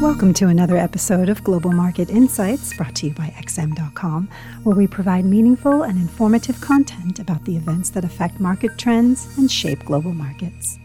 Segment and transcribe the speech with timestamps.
[0.00, 4.30] Welcome to another episode of Global Market Insights brought to you by XM.com,
[4.62, 9.52] where we provide meaningful and informative content about the events that affect market trends and
[9.52, 10.78] shape global markets.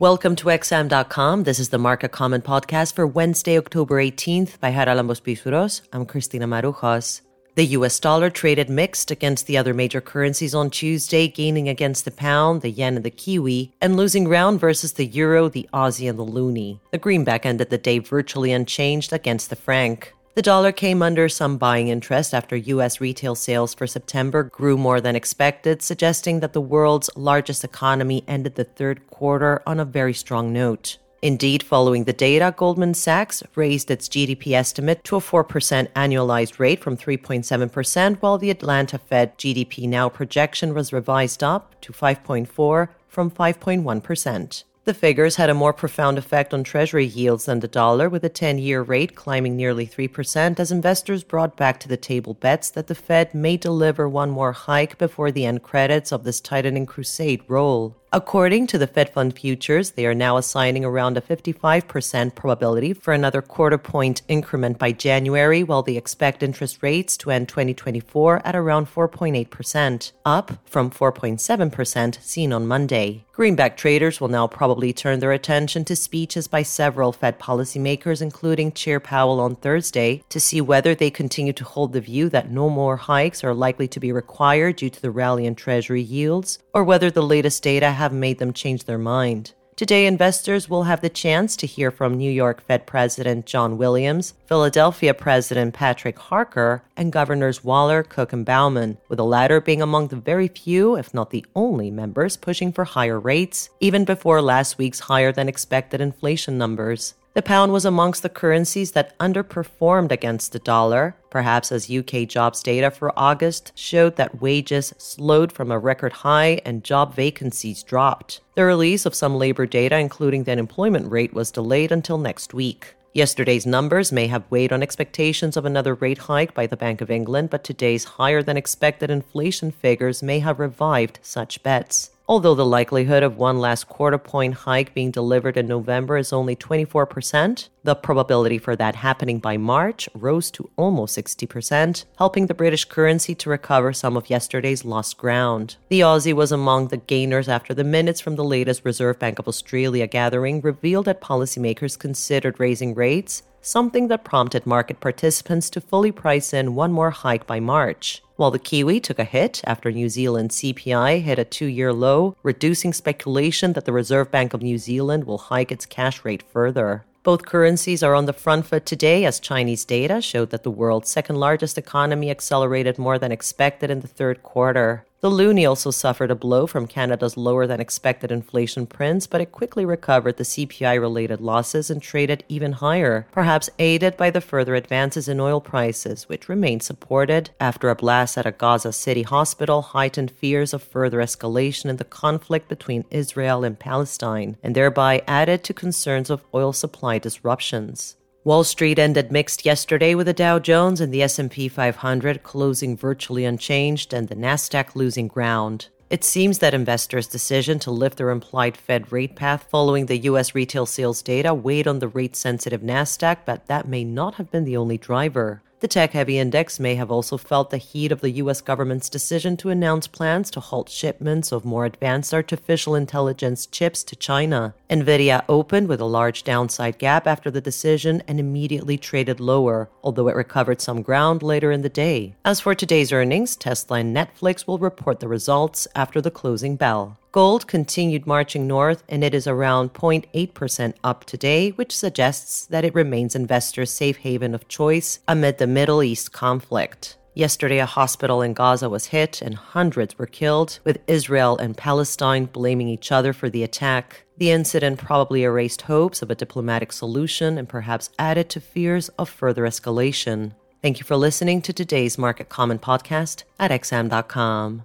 [0.00, 1.44] Welcome to XM.com.
[1.44, 5.82] This is the Market Comment podcast for Wednesday, October 18th by Haralambos Pissouros.
[5.92, 7.20] I'm Christina Marujos.
[7.56, 12.10] The US dollar traded mixed against the other major currencies on Tuesday, gaining against the
[12.10, 16.18] pound, the yen, and the kiwi, and losing ground versus the euro, the Aussie, and
[16.18, 16.80] the loonie.
[16.90, 20.12] The greenback ended the day virtually unchanged against the franc.
[20.34, 23.00] The dollar came under some buying interest after U.S.
[23.00, 28.56] retail sales for September grew more than expected, suggesting that the world's largest economy ended
[28.56, 30.98] the third quarter on a very strong note.
[31.22, 36.80] Indeed, following the data, Goldman Sachs raised its GDP estimate to a 4% annualized rate
[36.80, 43.30] from 3.7%, while the Atlanta Fed GDP Now projection was revised up to 5.4 from
[43.30, 44.64] 5.1%.
[44.86, 48.28] The figures had a more profound effect on Treasury yields than the dollar, with a
[48.28, 52.86] 10 year rate climbing nearly 3% as investors brought back to the table bets that
[52.86, 57.42] the Fed may deliver one more hike before the end credits of this tightening crusade
[57.48, 57.96] roll.
[58.16, 63.12] According to the Fed Fund futures, they are now assigning around a 55% probability for
[63.12, 68.56] another quarter point increment by January, while they expect interest rates to end 2024 at
[68.56, 73.26] around 4.8%, up from 4.7% seen on Monday.
[73.36, 78.72] Greenback traders will now probably turn their attention to speeches by several Fed policymakers, including
[78.72, 82.70] Chair Powell on Thursday, to see whether they continue to hold the view that no
[82.70, 86.82] more hikes are likely to be required due to the rally in Treasury yields, or
[86.82, 89.52] whether the latest data have made them change their mind.
[89.74, 94.32] Today, investors will have the chance to hear from New York Fed President John Williams,
[94.46, 100.08] Philadelphia President Patrick Harker, and Governors Waller, Cook, and Bowman, with the latter being among
[100.08, 104.78] the very few, if not the only, members pushing for higher rates, even before last
[104.78, 107.14] week's higher than expected inflation numbers.
[107.36, 112.62] The pound was amongst the currencies that underperformed against the dollar, perhaps as UK jobs
[112.62, 118.40] data for August showed that wages slowed from a record high and job vacancies dropped.
[118.54, 122.94] The release of some labor data, including the unemployment rate, was delayed until next week.
[123.12, 127.10] Yesterday's numbers may have weighed on expectations of another rate hike by the Bank of
[127.10, 132.12] England, but today's higher than expected inflation figures may have revived such bets.
[132.28, 136.56] Although the likelihood of one last quarter point hike being delivered in November is only
[136.56, 142.84] 24%, the probability for that happening by March rose to almost 60%, helping the British
[142.84, 145.76] currency to recover some of yesterday's lost ground.
[145.88, 149.46] The Aussie was among the gainers after the minutes from the latest Reserve Bank of
[149.46, 156.12] Australia gathering revealed that policymakers considered raising rates, something that prompted market participants to fully
[156.12, 160.08] price in one more hike by March while the Kiwi took a hit after New
[160.08, 164.78] Zealand CPI hit a two year low, reducing speculation that the Reserve Bank of New
[164.78, 167.04] Zealand will hike its cash rate further.
[167.22, 171.10] Both currencies are on the front foot today as Chinese data showed that the world's
[171.10, 175.05] second largest economy accelerated more than expected in the third quarter.
[175.20, 179.50] The loonie also suffered a blow from Canada's lower than expected inflation prints, but it
[179.50, 184.74] quickly recovered the CPI related losses and traded even higher, perhaps aided by the further
[184.74, 189.80] advances in oil prices, which remained supported after a blast at a Gaza City hospital
[189.80, 195.64] heightened fears of further escalation in the conflict between Israel and Palestine, and thereby added
[195.64, 198.16] to concerns of oil supply disruptions.
[198.46, 203.44] Wall Street ended mixed yesterday with the Dow Jones and the S&P 500 closing virtually
[203.44, 205.88] unchanged and the Nasdaq losing ground.
[206.10, 210.54] It seems that investors' decision to lift their implied Fed rate path following the US
[210.54, 214.64] retail sales data weighed on the rate sensitive Nasdaq, but that may not have been
[214.64, 215.60] the only driver.
[215.80, 218.62] The tech heavy index may have also felt the heat of the U.S.
[218.62, 224.16] government's decision to announce plans to halt shipments of more advanced artificial intelligence chips to
[224.16, 224.74] China.
[224.88, 230.28] Nvidia opened with a large downside gap after the decision and immediately traded lower, although
[230.28, 232.36] it recovered some ground later in the day.
[232.42, 237.18] As for today's earnings, Tesla and Netflix will report the results after the closing bell.
[237.36, 242.94] Gold continued marching north and it is around 0.8% up today, which suggests that it
[242.94, 247.18] remains investors' safe haven of choice amid the Middle East conflict.
[247.34, 252.46] Yesterday, a hospital in Gaza was hit and hundreds were killed, with Israel and Palestine
[252.46, 254.24] blaming each other for the attack.
[254.38, 259.28] The incident probably erased hopes of a diplomatic solution and perhaps added to fears of
[259.28, 260.52] further escalation.
[260.80, 264.84] Thank you for listening to today's Market Comment podcast at xm.com.